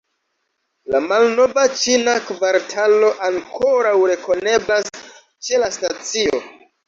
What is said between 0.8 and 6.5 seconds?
La malnova ĉina kvartalo ankoraŭ rekoneblas ĉe la stacio.